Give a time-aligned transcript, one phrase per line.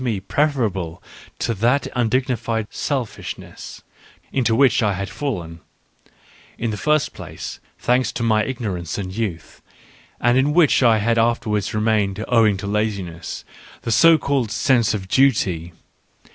[0.03, 0.99] me preferable
[1.37, 3.83] to that undignified" selfishness"
[4.31, 5.59] into which I had fallen;
[6.57, 9.61] in the first place, thanks to my ignorance and youth,
[10.19, 13.45] and in which I had afterwards remained owing to laziness—
[13.83, 15.71] the so called" sense of duty."